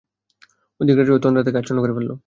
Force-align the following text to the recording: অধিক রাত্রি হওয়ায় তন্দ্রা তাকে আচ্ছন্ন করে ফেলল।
অধিক 0.79 0.95
রাত্রি 0.95 1.11
হওয়ায় 1.11 1.23
তন্দ্রা 1.23 1.45
তাকে 1.45 1.59
আচ্ছন্ন 1.61 1.79
করে 1.81 1.93
ফেলল। 1.97 2.11